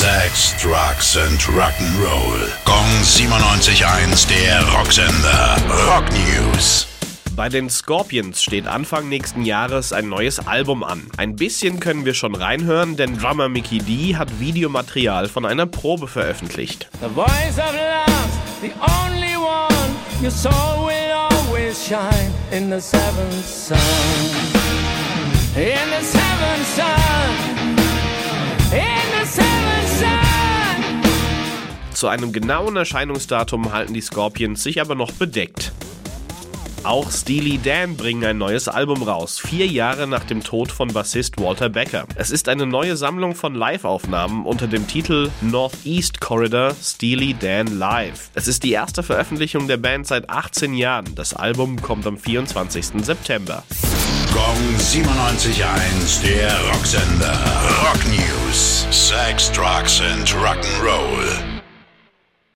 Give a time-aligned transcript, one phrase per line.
[0.00, 2.48] Sex, Drugs and Rock'n'Roll.
[2.64, 5.58] Gong 97.1, der Rocksender.
[5.86, 6.86] Rock News.
[7.36, 11.06] Bei den Scorpions steht Anfang nächsten Jahres ein neues Album an.
[11.18, 16.08] Ein bisschen können wir schon reinhören, denn Drummer Mickey D hat Videomaterial von einer Probe
[16.08, 16.88] veröffentlicht.
[17.02, 18.30] The voice of love,
[18.62, 23.76] the only one your soul will always shine in the seventh sun.
[32.00, 35.70] Zu einem genauen Erscheinungsdatum halten die Scorpions sich aber noch bedeckt.
[36.82, 41.38] Auch Steely Dan bringen ein neues Album raus, vier Jahre nach dem Tod von Bassist
[41.38, 42.06] Walter Becker.
[42.14, 48.30] Es ist eine neue Sammlung von Live-Aufnahmen unter dem Titel Northeast Corridor Steely Dan Live.
[48.32, 51.14] Es ist die erste Veröffentlichung der Band seit 18 Jahren.
[51.16, 53.04] Das Album kommt am 24.
[53.04, 53.62] September.
[54.32, 57.38] Gong 97.1, der Rocksender.
[57.82, 58.86] Rock News.
[58.90, 61.19] Sex, Drugs and Rock'n'Roll.